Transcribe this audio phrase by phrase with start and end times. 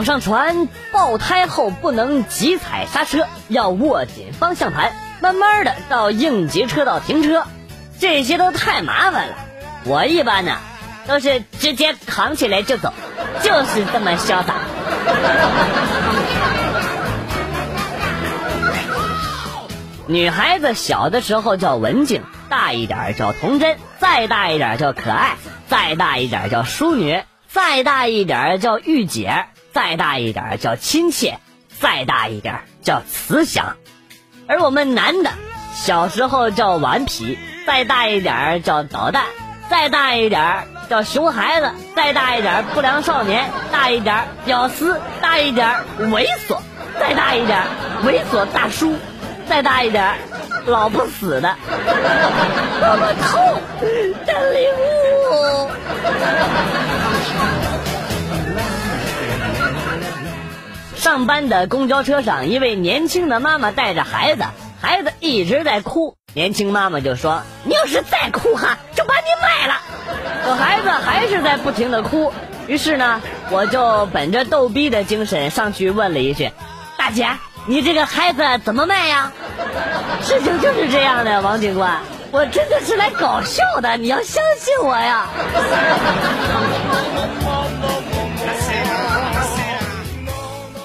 [0.00, 7.44] 网上传爆胎后不能急踩刹车，要握紧方向盘，慢慢的到应急车道停车，
[7.98, 9.34] 这些都太麻烦了。
[9.84, 10.56] 我一般呢
[11.06, 12.94] 都是直接扛起来就走，
[13.42, 14.54] 就是这么潇洒。
[20.06, 25.36] 女孩子小的时候叫文静，大一点叫童真，再大一点叫可爱，
[25.68, 31.38] 再大一点叫淑女，再大一点叫御姐，再大一点叫亲切，
[31.80, 33.76] 再大一点叫慈祥。
[34.46, 35.30] 而我们男的
[35.74, 39.24] 小时候叫顽皮，再大一点叫捣蛋，
[39.68, 46.58] 再大一点叫熊孩子，再大一点不良少年，大一点屌丝，大一点猥琐，
[46.98, 47.62] 再大一点
[48.04, 48.96] 猥琐大叔。
[49.48, 50.16] 再大一点，
[50.66, 51.56] 老不死的，
[52.80, 53.60] 我痛
[54.24, 54.68] 的礼
[55.26, 56.89] 物。
[61.00, 64.44] 上班的公交车上，一位年轻的妈妈带着孩子，
[64.82, 69.80] 孩子一直在哭，年轻妈妈就说：“你要是再哭哈，就把你卖了。”
[70.44, 72.34] 可孩子还是在不停的哭，
[72.66, 76.52] 于是呢，我就本着逗逼的精神上去问了一句
[76.98, 77.26] ：“大姐。”
[77.66, 79.32] 你这个孩子怎么卖呀？
[80.22, 82.00] 事情就是这样的，王警官，
[82.30, 85.28] 我真的是来搞笑的，你要相信我呀。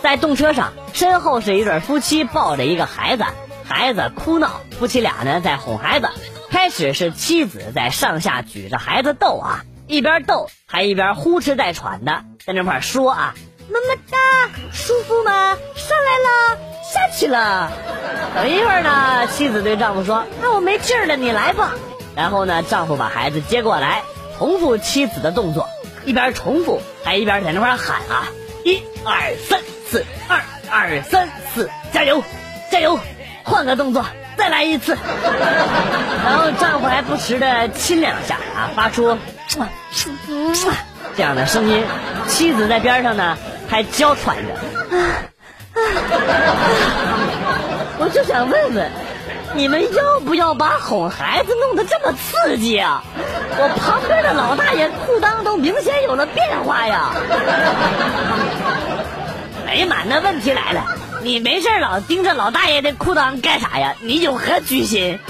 [0.05, 3.23] 在动车上，身后是一对夫妻抱着一个孩子，
[3.67, 6.09] 孩子哭闹，夫妻俩呢在哄孩子。
[6.51, 13.33] 开始是妻子在上下举着孩子逗啊，一边逗还一边呼哧带喘的在那块说啊。
[13.67, 14.17] 么么哒，
[14.71, 15.57] 舒服吗？
[15.73, 17.71] 上来了，下去了。
[18.35, 21.71] 等一会儿呢，妻子对丈夫说：“那我没劲儿了，你来吧。”
[22.15, 24.03] 然后呢，丈夫把孩子接过来，
[24.37, 25.67] 重复妻子的动作，
[26.05, 28.27] 一边重复还一边在那块喊啊
[28.63, 29.59] ：“一二三
[29.95, 32.21] 四，二二三四，加油，
[32.69, 32.99] 加油！
[33.45, 34.97] 换个动作，再来一次。”
[36.25, 39.17] 然后丈夫还不时的亲两下啊，发出
[41.15, 41.81] 这样的声音。
[42.27, 43.37] 妻子在边上呢。
[43.67, 44.53] 还娇喘着，
[47.97, 48.91] 我就想问问，
[49.55, 53.03] 你们要不要把哄孩子弄得这么刺激啊？
[53.57, 57.09] 我旁边的老大爷裤裆都明显有了变化呀！
[59.75, 60.85] 哎呀妈，那问题来了，
[61.21, 63.93] 你没事老盯着老大爷的裤裆干啥呀？
[63.99, 65.19] 你有何居心？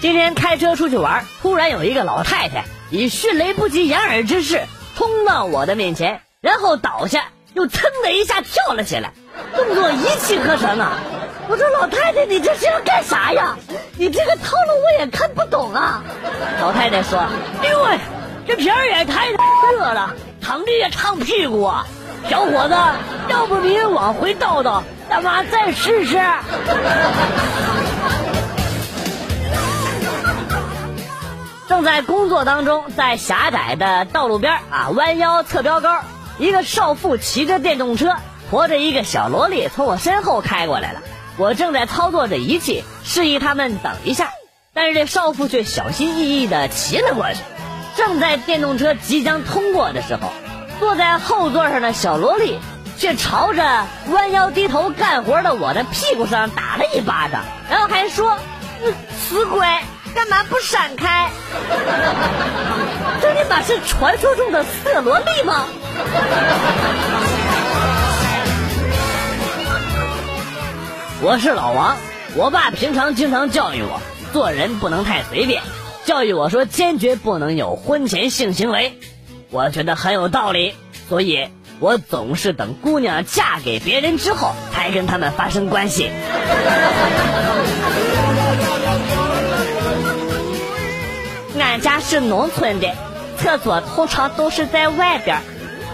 [0.00, 2.64] 今天开车出去玩，突然有一个老太太。
[2.90, 4.62] 以迅雷不及掩耳之势
[4.96, 9.12] 冲到我的面前，然后倒下，又噌的一下跳了起来，
[9.54, 10.98] 动作一气呵成啊！
[11.48, 13.56] 我说老太太，你这是要干啥呀？
[13.96, 16.02] 你这个套路我也看不懂啊！
[16.60, 17.20] 老太太说
[17.62, 17.98] ：“哎呦喂，
[18.48, 19.36] 这天儿也太热
[19.92, 21.86] 了，躺地下烫屁股啊！
[22.30, 22.74] 小伙子，
[23.28, 26.18] 要不你往回倒倒，大妈再试试。”
[31.68, 36.00] 正在工作当中，在狭窄的道路边啊，弯腰测标高。
[36.38, 38.14] 一个少妇骑着电动车，
[38.50, 41.02] 驮着一个小萝莉从我身后开过来了。
[41.36, 44.30] 我正在操作着仪器，示意他们等一下。
[44.72, 47.40] 但是这少妇却小心翼翼地骑了过去。
[47.98, 50.30] 正在电动车即将通过的时候，
[50.78, 52.60] 坐在后座上的小萝莉
[52.96, 58.38] 却朝着弯腰低头干活的我的屁股上打了一巴掌，然后还说
[59.18, 59.66] ：“死鬼。”
[60.14, 61.28] 干嘛不闪开？
[63.20, 65.66] 这尼玛是传说中的色萝莉吗？
[71.20, 71.96] 我是老王，
[72.36, 74.00] 我爸平常经常教育我，
[74.32, 75.62] 做人不能太随便，
[76.08, 78.98] 教育我说坚决不能有婚前性行为。
[79.50, 80.72] 我觉得很有道理，
[81.06, 81.50] 所以
[81.80, 86.10] 我总是等姑娘嫁给别人之后，才跟他们发生关系。
[91.60, 92.88] 俺家是农村的，
[93.36, 95.42] 厕所通常都是在外边。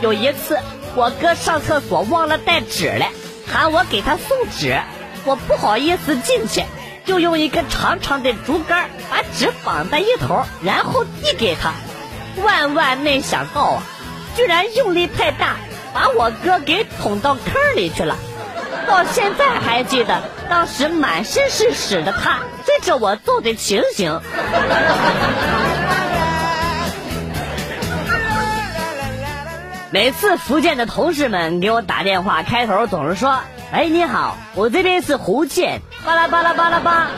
[0.00, 0.60] 有一次，
[0.94, 3.06] 我哥上厕所忘了带纸了，
[3.48, 4.80] 喊我给他送纸，
[5.24, 6.62] 我不好意思进去，
[7.04, 11.72] 就用一根长长的竹竿把纸绑在一头，然后递给他。
[12.42, 13.82] 万万没想到啊，
[14.36, 15.56] 居然用力太大，
[15.92, 18.16] 把我哥给捅到坑里去了。
[18.86, 24.20] 到现在还记得当时满身是屎的他追着我揍的情形。
[29.90, 33.40] 每次福建的同事们给我打电话，开头总是说
[33.70, 37.08] ：“哎，你好，我这边是福建巴拉巴拉巴拉巴，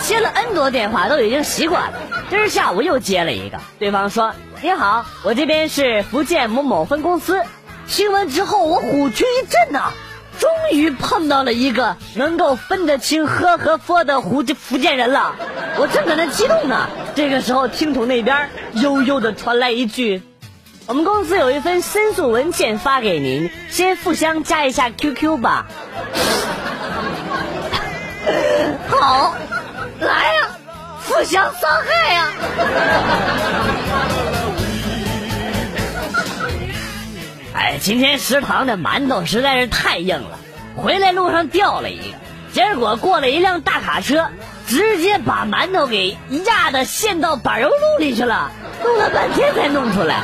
[0.00, 1.98] 接了 N 多电话都已经习惯了。
[2.30, 4.32] 今儿下午又接了一个，对方说
[4.62, 7.42] ：“你好，我这边是福建某某分公司。”
[7.88, 9.92] 听完之后，我虎躯一震呐，
[10.38, 15.34] 终于碰到了一个能够分得清呵和佛的福福建人了。
[15.76, 20.22] 我正在那激动呢，这个时候听筒那边悠悠的传来一句
[20.86, 25.66] ：“我们公司有一份申诉文件发给您，先互相加一下 QQ 吧。”
[28.88, 29.34] 好，
[30.00, 30.48] 来呀，
[31.06, 32.32] 互相伤害呀！
[37.54, 40.38] 哎，今天食堂的馒头实在是太硬了，
[40.76, 42.18] 回来路上掉了一个，
[42.52, 44.28] 结果过了一辆大卡车，
[44.66, 46.16] 直接把馒头给
[46.46, 48.50] 压的陷到板油路里去了，
[48.84, 50.14] 弄了半天才弄出来。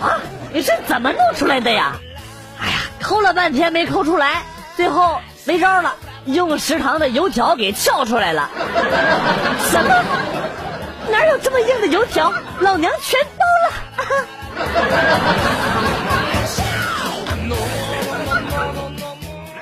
[0.00, 0.20] 啊，
[0.52, 1.94] 你是怎么弄出来的呀？
[2.60, 4.42] 哎呀，抠了半天没抠出来，
[4.76, 5.94] 最后没招了。
[6.28, 8.50] 用食堂的油条给撬出来了，
[9.70, 10.04] 什么？
[11.10, 12.32] 哪有这么硬的油条？
[12.60, 13.72] 老娘全包了！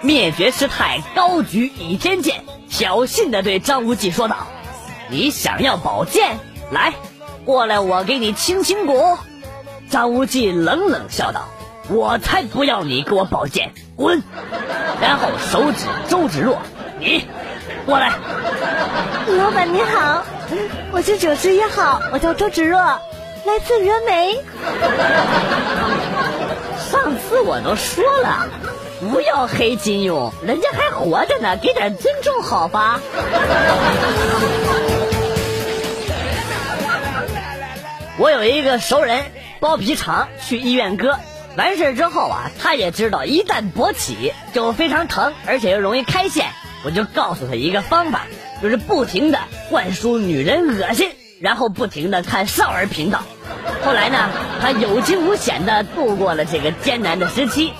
[0.02, 4.48] 灭绝师太高举倚天剑，挑衅的对张无忌说道
[5.08, 6.38] ：“你想要宝剑？
[6.70, 6.94] 来，
[7.44, 9.16] 过来，我给你清清骨。”
[9.88, 11.48] 张无忌冷冷笑道
[11.88, 14.22] ：“我才不要你给我宝剑，滚！”
[15.00, 16.58] 然后手指周芷若，
[16.98, 17.26] 你
[17.84, 18.12] 过来。
[19.38, 20.24] 老板你好，
[20.92, 24.38] 我是九十一号，我叫周芷若，来自峨眉。
[26.78, 28.46] 上次我都说了，
[29.00, 33.00] 不要黑金庸，人家还活着呢，给点尊重好吧。
[38.18, 39.24] 我有一个熟人，
[39.60, 41.18] 包皮长去医院割。
[41.56, 46.46] 完事之后啊，他也知道一旦勃起就非常疼，而且又容易开线。
[46.84, 48.26] 我就告诉他一个方法，
[48.62, 49.38] 就是不停的
[49.70, 51.10] 灌输女人恶心，
[51.40, 53.22] 然后不停的看少儿频道。
[53.84, 54.28] 后来呢，
[54.60, 57.72] 他有惊无险的度过了这个艰难的时期。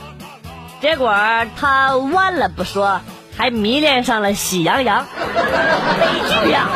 [0.81, 1.14] 结果
[1.56, 3.00] 他弯了不说，
[3.37, 6.69] 还迷恋上了喜羊羊，悲剧呀！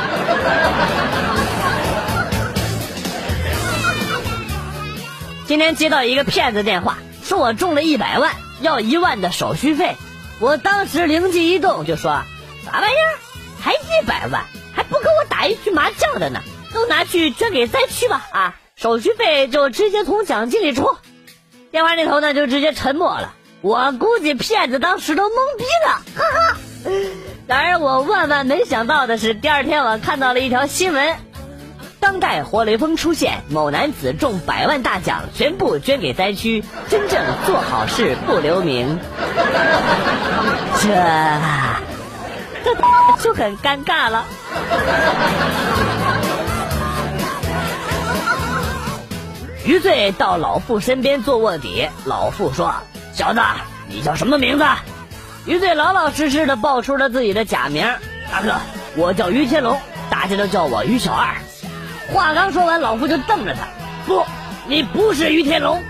[5.50, 9.96] 今天接到一个骗子电话，说我中了一百万，要一万的手续费。
[10.38, 12.22] 我当时灵机一动，就说
[12.64, 13.18] ：“啥玩意儿？
[13.60, 14.44] 还一百万？
[14.72, 16.40] 还不够我打一局麻将的呢？
[16.72, 18.28] 都拿去捐给灾区吧！
[18.30, 20.96] 啊，手续费就直接从奖金里出。”
[21.72, 23.34] 电话那头呢，就直接沉默了。
[23.60, 26.56] 我估计骗子当时都懵逼了，哈哈。
[27.48, 31.16] 然而我万万没想到的是，第二天我看到了一条新闻。
[32.00, 38.98] 当代活雷锋出现，某男子中百万大奖，全部捐给灾区，真正做好事不留名。
[40.80, 40.88] 这
[43.22, 44.24] 就很尴尬了。
[49.66, 52.74] 余罪到老傅身边做卧底，老傅说
[53.12, 53.40] ：“小子，
[53.88, 54.64] 你叫什么名字？”
[55.46, 57.86] 余罪老老实实的报出了自己的假名
[58.32, 58.54] ：“大哥，
[58.96, 59.78] 我叫于天龙，
[60.10, 61.34] 大家都叫我于小二。”
[62.12, 63.60] 话刚说完，老夫就瞪着他
[64.06, 64.24] ：“不，
[64.66, 65.82] 你不是于天龙。”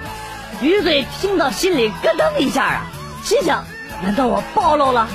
[0.62, 2.86] 于嘴听到心里咯噔一下啊，
[3.24, 3.64] 心想：
[4.02, 5.08] 难道我暴露了？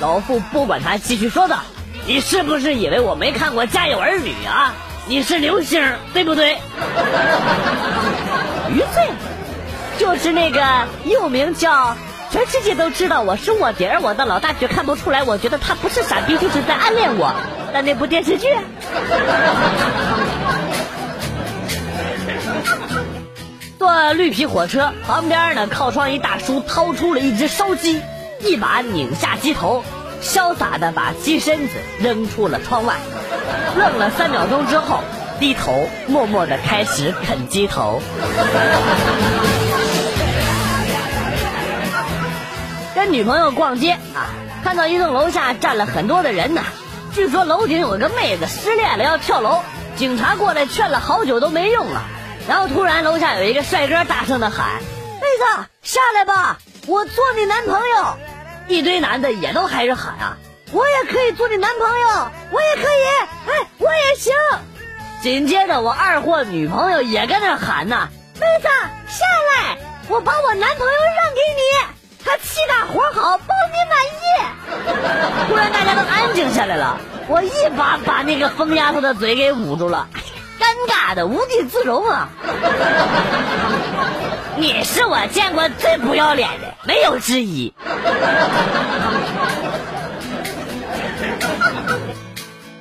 [0.00, 1.58] 老夫不管他，继续说道
[2.06, 4.72] ：“你是不是以为我没看过《家有儿女》啊？
[5.06, 5.82] 你是刘星，
[6.14, 6.56] 对不对？”
[8.72, 9.08] 于罪，
[9.98, 10.64] 就是那个
[11.04, 11.96] 又名叫
[12.30, 15.22] 全世界都知道我是卧底，而我的老大却看不出来。
[15.22, 17.34] 我觉得他不是傻逼，就是在暗恋我
[17.74, 18.46] 但那部电视剧。
[23.78, 28.02] 坐绿皮火车旁边呢，靠窗一大叔掏出了一只烧鸡，
[28.40, 29.84] 一把拧下鸡头，
[30.20, 32.96] 潇洒的把鸡身子扔出了窗外。
[33.76, 34.98] 愣了三秒钟之后，
[35.38, 38.02] 低头默默的开始啃鸡头。
[42.96, 44.26] 跟女朋友逛街啊，
[44.64, 46.62] 看到一栋楼下站了很多的人呢。
[47.14, 49.60] 据说楼顶有个妹子失恋了要跳楼，
[49.94, 52.02] 警察过来劝了好久都没用啊。
[52.48, 54.80] 然后突然，楼下有一个帅哥大声的喊
[55.20, 58.16] ：“妹子，下来吧，我做你男朋友。”
[58.68, 60.36] 一堆男的也都还是喊啊
[60.72, 63.04] ：“我也可以做你男朋友，我也可以，
[63.50, 64.32] 哎，我也行。”
[65.20, 68.08] 紧接着，我二货女朋友也跟那喊呢
[68.40, 68.68] ：“妹子，
[69.08, 69.76] 下来，
[70.08, 80.08] 我把我男朋友让给你，他气大活好，包你满意。”突然，大家都安静下来了，我一把把那个疯丫头的嘴给捂住了。
[80.88, 82.28] 尴尬的无地自容啊！
[84.56, 87.72] 你是我见过最不要脸的，没有之一。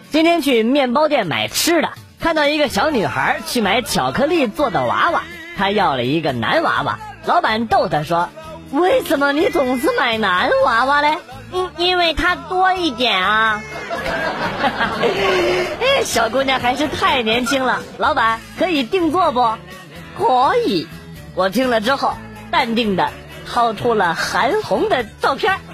[0.10, 5.24] 今天去面包店买吃的，看到一个小女孩去买巧克力做的娃娃，
[5.58, 7.00] 她要了一个男娃娃。
[7.26, 8.30] 老板逗她说
[8.72, 11.18] ：“为什么你总是买男娃娃嘞
[11.52, 13.62] ？”“因因为它多一点啊。”
[15.80, 17.82] 哎小姑娘还是太年轻了。
[17.98, 19.42] 老板可以定做不？
[20.18, 20.88] 可以。
[21.36, 22.14] 我听了之后，
[22.50, 23.10] 淡定的
[23.52, 25.54] 掏出了韩红的照片。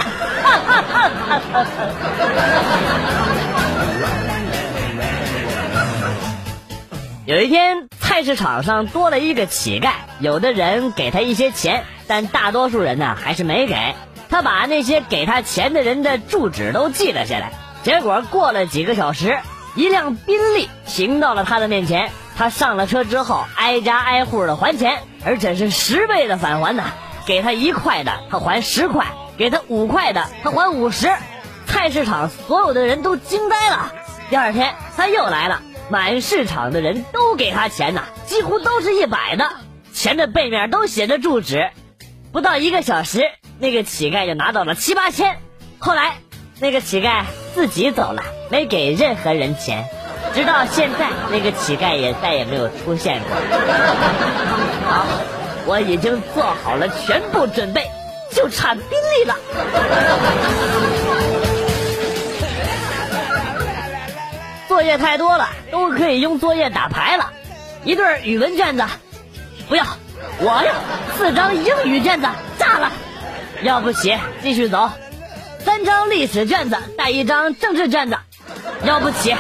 [7.26, 13.96] 有一天，菜市场上多了一个乞丐，有的人给他一些钱，但大多数人呢还是没给。
[14.30, 17.54] 他把那些给他钱的人的住址都记了下来。
[17.84, 19.40] 结果过了几个小时，
[19.76, 22.12] 一辆宾利停到了他的面前。
[22.36, 26.84] 他上了车之后，挨家挨户的还钱，而且是十倍的返还呢。
[27.26, 29.06] 给他一块的，他还十块；
[29.38, 31.12] 给他五块的，他还五十。
[31.66, 33.92] 菜市场所有的人都惊呆了。
[34.30, 35.62] 第二天，他又来了。
[35.90, 39.52] 满市场的人都给他钱呐，几乎都是一百的，
[39.94, 41.70] 钱的背面都写着住址。
[42.32, 43.22] 不到一个小时，
[43.60, 45.38] 那个乞丐就拿到了七八千。
[45.78, 46.18] 后来，
[46.60, 47.24] 那个乞丐
[47.56, 49.86] 自己走了，没给任何人钱。
[50.34, 53.36] 直到现在，那个乞丐也再也没有出现过。
[54.88, 55.06] 好，
[55.66, 57.90] 我已经做好了全部准备，
[58.32, 59.36] 就差宾利了。
[64.68, 67.32] 作业太多了，都可以用作业打牌了。
[67.84, 68.84] 一对语文卷子，
[69.68, 69.86] 不要，
[70.40, 70.74] 我要
[71.18, 72.92] 四张英语卷子，炸了。
[73.62, 74.90] 要不起，继续走。
[75.66, 78.18] 三张历史卷子带一张政治卷子，
[78.84, 79.36] 要不起。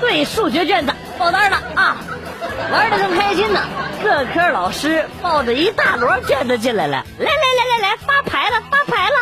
[0.00, 1.96] 对数学卷子爆单了啊！
[2.70, 3.60] 玩的正开心呢，
[4.02, 9.16] 各科老师抱着一大摞卷子进来了，来来来来来，发牌了，发牌了。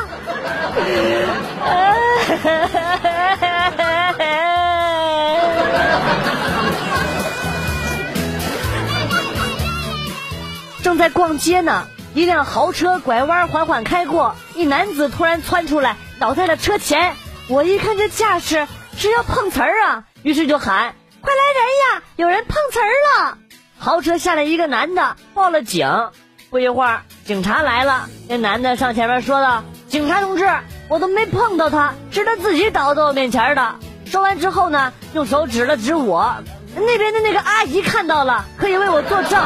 [10.82, 17.14] 正在逛街呢，一辆豪车拐弯缓缓开过，一男子突然窜出来，倒在了车前。
[17.49, 18.66] 我一看这架势
[18.97, 23.38] 是要碰瓷儿啊，于是就喊：“快来人呀，有人碰瓷儿了！”
[23.78, 25.88] 豪车下来一个男的，报了警。
[26.50, 30.47] 不一会儿，警察来了，那男的上前面说道：“警察同志，
[30.88, 36.37] 我都没碰到他，是他自己倒在我面前的。”说完之后呢，用手指了指我，
[36.76, 39.42] 那边的那个阿姨看到了，可以为我作证。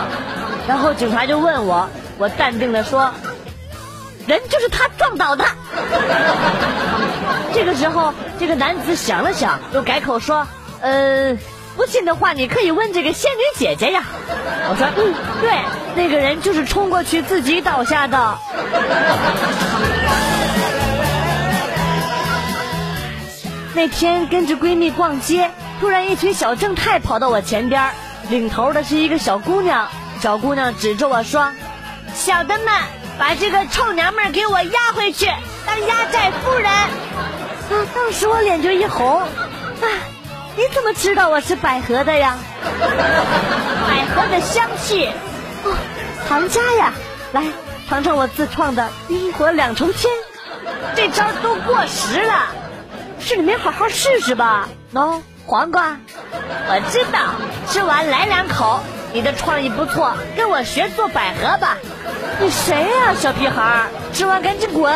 [0.67, 3.11] 然后警察就问我，我淡定的说，
[4.27, 5.45] 人就是他撞倒的。
[7.55, 10.47] 这个时候，这个男子想了想，又改口说，
[10.81, 11.37] 呃，
[11.77, 14.05] 不信的话，你可以问这个仙女姐姐呀。
[14.69, 15.53] 我说，嗯，对，
[15.95, 18.39] 那个人就是冲过去自己倒下的。
[23.75, 27.91] 那天跟着闺蜜逛街，突然一群小正太跑到我前边，
[28.31, 29.87] 领头的是一个小姑娘。
[30.21, 31.53] 小姑娘指着我说
[32.17, 32.75] ：“小的们，
[33.19, 35.27] 把这个臭娘们给我押回去，
[35.67, 36.71] 当压寨夫人。”
[37.69, 37.87] 啊！
[37.95, 39.21] 当时我脸就一红。
[39.21, 39.87] 啊！
[40.57, 42.39] 你怎么知道我是百合的呀？
[43.87, 45.11] 百合的香气。
[45.65, 45.77] 哦，
[46.29, 46.93] 唐家呀！
[47.33, 47.45] 来，
[47.89, 50.11] 尝尝我自创的冰火两重天。
[50.97, 52.47] 这招都过时了。
[53.21, 54.69] 是你没好好试试吧？
[54.95, 55.99] 喏，黄瓜，
[56.33, 57.35] 我知道，
[57.69, 58.81] 吃完来两口。
[59.17, 61.79] 你的创意不错，跟我学做百合吧。
[62.39, 63.87] 你谁呀，小屁孩儿？
[64.13, 64.93] 吃完赶紧滚！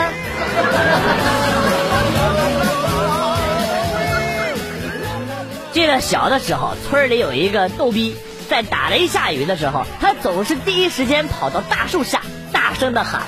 [5.72, 8.14] 记得小的时候，村里有一个逗逼，
[8.46, 12.20] 在打雷下雨的时候，他总是第一时间跑到大树下，
[12.52, 13.22] 大声的喊：“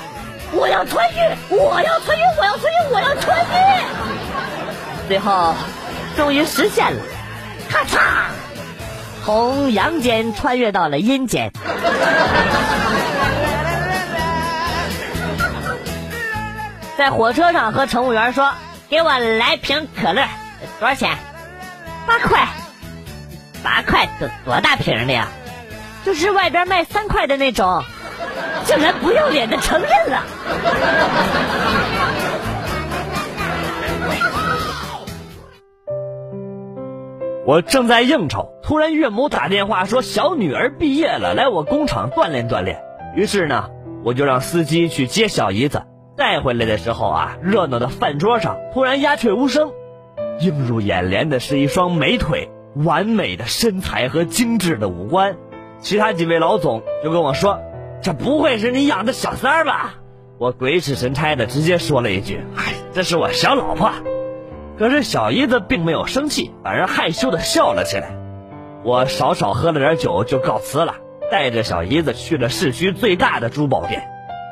[0.53, 1.35] 我要穿越！
[1.49, 2.25] 我要穿越！
[2.39, 2.95] 我要穿越！
[2.95, 3.83] 我要穿越！”
[5.09, 5.55] 最后，
[6.19, 7.03] 终于实现了，
[7.71, 8.29] 咔嚓，
[9.25, 11.53] 从阳间穿越到了阴间。
[16.99, 18.53] 在火车上和乘务员说
[18.91, 20.25] ：“给我来瓶可乐，
[20.81, 21.17] 多少钱？
[22.07, 22.49] 八块。
[23.63, 25.29] 八块多多大瓶的呀？
[26.05, 27.85] 就是外边卖三块的那种。”
[28.65, 30.23] 竟然不要脸的承认了。
[37.45, 42.81] 我正在应酬，突然岳母打电话说小女儿毕业了，来我工厂锻炼锻炼。
[43.15, 43.69] 于是呢，
[44.03, 45.83] 我就让司机去接小姨子。
[46.17, 49.73] 带回来的时候啊，热闹的饭桌上突然鸦雀无声。
[50.41, 55.37] 映入眼帘的是一双美腿、完美的身材和精致的五官。
[55.81, 57.61] 其他几位老总就跟我说
[58.01, 59.97] ：“这不会是你养的小三儿吧？”
[60.41, 63.93] 我鬼使神差的直接说了一句：“哎，这是我小老婆。”
[64.81, 68.22] 可是小姨子并没有生气，反而害羞的笑了起来。
[68.85, 70.97] 我少少喝了点酒就告辞了，
[71.31, 74.09] 带着小姨子去了市区最大的珠宝店。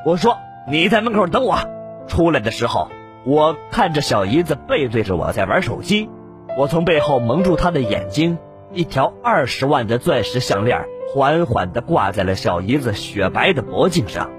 [0.07, 0.39] 我说
[0.71, 1.59] ：“你在门口等我。”
[2.07, 2.89] 出来的时候，
[3.25, 6.09] 我看着小姨子背对着我在玩手机，
[6.57, 8.39] 我从背后蒙住她的眼睛。
[8.73, 14.31] 一条二十万的钻石项链缓缓地挂在了小姨子雪白的脖颈上。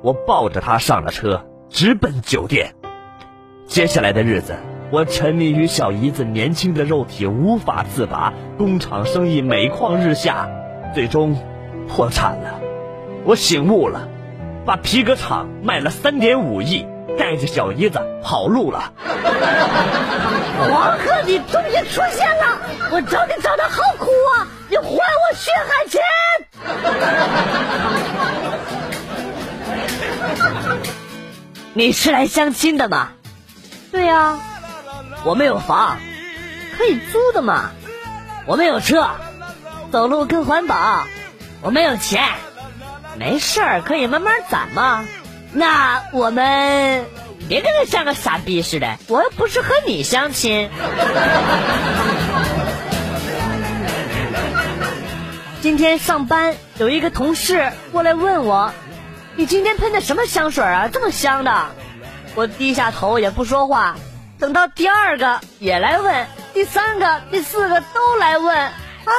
[0.00, 2.74] 我抱着她上了车，直奔酒店。
[3.66, 4.56] 接下来的日子，
[4.90, 8.32] 我沉迷于小姨子年轻的肉体，无法自拔。
[8.56, 10.48] 工厂生意每况日下，
[10.94, 11.36] 最终
[11.88, 12.58] 破产了。
[13.24, 14.08] 我醒悟了，
[14.64, 16.86] 把皮革厂卖了三点五亿，
[17.18, 18.94] 带着小姨子跑路了。
[20.58, 22.58] 黄鹤，你终于出现了！
[22.90, 24.48] 我找你找的好苦啊！
[24.70, 26.00] 你还我血汗钱！
[31.74, 33.10] 你是来相亲的吗？
[33.92, 34.38] 对呀，
[35.24, 35.98] 我没有房，
[36.76, 37.70] 可以租的嘛。
[38.46, 39.10] 我没有车，
[39.92, 41.04] 走路更环保。
[41.60, 42.22] 我没有钱，
[43.18, 45.04] 没事儿，可以慢慢攒嘛。
[45.52, 47.04] 那我们
[47.48, 50.70] 别跟他像个傻逼似的，我又不是和你相亲。
[55.60, 58.72] 今天上班有一个同事过来问我
[59.34, 60.88] ：“你今天喷的什么香水啊？
[60.92, 61.66] 这么香的？”
[62.36, 63.96] 我低下头也不说话。
[64.38, 68.72] 等到第二个也来问，第三个、第四个都来问，啊，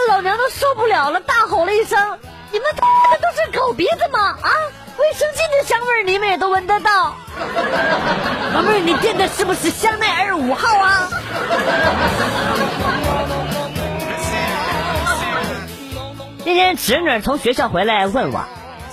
[0.07, 2.17] 老娘都受不了了，大吼了一声
[2.51, 4.37] ：“你们他妈的都是狗鼻子吗？
[4.41, 4.49] 啊，
[4.97, 7.15] 卫生巾的香味你们也都闻得到？
[8.53, 11.09] 老妹儿，你垫的是不是香奈儿五号啊？”
[16.45, 18.45] 今天侄女从学校回来问我，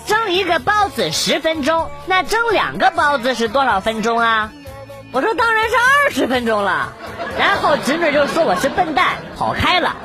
[0.06, 4.50] 蒸一个包子十分钟，那蒸两个包子是多少分钟啊？
[5.16, 6.92] 我说当然是二十分钟了。
[7.38, 9.96] 然后侄女就说我是笨蛋，跑开了。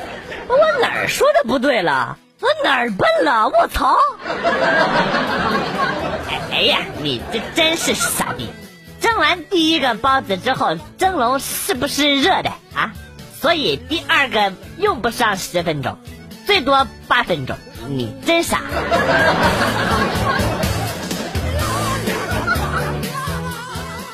[0.47, 2.17] 我哪儿说的不对了？
[2.39, 3.49] 我哪儿笨了？
[3.49, 3.97] 我操！
[6.53, 8.49] 哎呀，你这真是傻逼！
[9.01, 12.93] 蒸完第一个包子之后，蒸笼是不是热的啊？
[13.37, 15.97] 所以第二个用不上十分钟。
[16.47, 17.57] 最多八分钟，
[17.89, 18.61] 你真傻。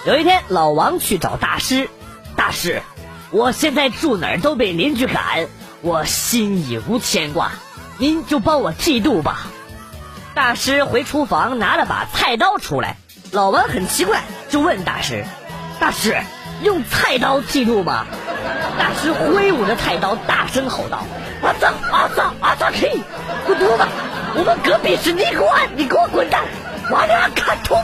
[0.08, 1.90] 有一天，老王去找大师，
[2.38, 2.82] 大师，
[3.30, 5.50] 我现在住哪儿都被邻居赶，
[5.82, 7.52] 我心已无牵挂，
[7.98, 9.48] 您就帮我剃度吧。
[10.34, 12.96] 大师回厨房拿了把菜刀出来，
[13.32, 15.26] 老王很奇怪，就问大师
[15.78, 16.16] ：“大师，
[16.64, 18.06] 用菜刀剃度吗？”
[18.80, 21.04] 大师挥舞着菜刀，大声吼道。
[21.42, 23.02] 阿萨阿萨阿萨嘿，
[23.46, 23.84] 滚犊子！
[24.36, 26.46] 我们隔壁是尼姑庵，你给我滚蛋！
[26.92, 27.84] 瓦俩卡通。